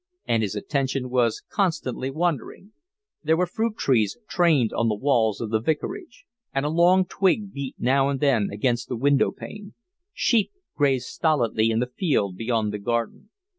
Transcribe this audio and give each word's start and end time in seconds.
And 0.25 0.41
his 0.41 0.55
attention 0.55 1.11
was 1.11 1.43
constantly 1.47 2.09
wandering: 2.09 2.71
there 3.23 3.37
were 3.37 3.45
fruit 3.45 3.77
trees 3.77 4.17
trained 4.27 4.73
on 4.73 4.89
the 4.89 4.95
walls 4.95 5.39
of 5.39 5.51
the 5.51 5.59
vicarage, 5.59 6.25
and 6.51 6.65
a 6.65 6.69
long 6.69 7.05
twig 7.05 7.53
beat 7.53 7.75
now 7.77 8.09
and 8.09 8.19
then 8.19 8.49
against 8.51 8.87
the 8.89 8.97
windowpane; 8.97 9.75
sheep 10.11 10.53
grazed 10.75 11.05
stolidly 11.05 11.69
in 11.69 11.77
the 11.81 11.91
field 11.99 12.35
beyond 12.35 12.73
the 12.73 12.79
garden. 12.79 13.29